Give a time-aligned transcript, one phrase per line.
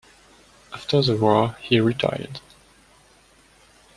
[0.73, 2.39] After the war he retired.